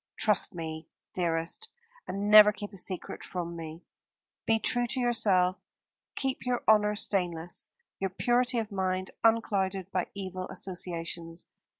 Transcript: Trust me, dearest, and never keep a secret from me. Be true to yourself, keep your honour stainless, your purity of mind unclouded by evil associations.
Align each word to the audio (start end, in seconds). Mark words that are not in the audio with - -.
Trust 0.17 0.55
me, 0.55 0.87
dearest, 1.13 1.69
and 2.07 2.27
never 2.31 2.51
keep 2.51 2.73
a 2.73 2.77
secret 2.77 3.23
from 3.23 3.55
me. 3.55 3.83
Be 4.47 4.57
true 4.57 4.87
to 4.87 4.99
yourself, 4.99 5.57
keep 6.15 6.43
your 6.43 6.63
honour 6.67 6.95
stainless, 6.95 7.71
your 7.99 8.09
purity 8.09 8.57
of 8.57 8.71
mind 8.71 9.11
unclouded 9.23 9.91
by 9.91 10.07
evil 10.15 10.47
associations. 10.49 11.45